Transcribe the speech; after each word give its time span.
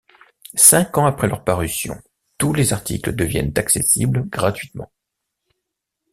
Cinq 0.55 0.97
ans 0.97 1.05
après 1.05 1.27
leur 1.27 1.43
parution, 1.43 1.93
tous 2.39 2.53
les 2.53 2.73
articles 2.73 3.13
deviennent 3.15 3.53
accessibles 3.55 4.27
gratuitement. 4.29 4.89